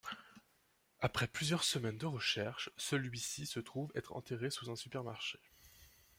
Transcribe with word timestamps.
Après 0.99 1.27
plusieurs 1.27 1.63
semaines 1.63 1.99
de 1.99 2.07
recherche, 2.07 2.71
celui-ci 2.75 3.45
se 3.45 3.59
trouve 3.59 3.91
être 3.93 4.13
enterré 4.15 4.49
sous 4.49 4.71
un 4.71 4.75
supermarché. 4.75 5.37